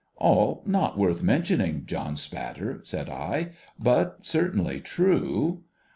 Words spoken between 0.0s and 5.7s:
'AH not worth mentioning, John Spatter,' said I,' but certainly true.'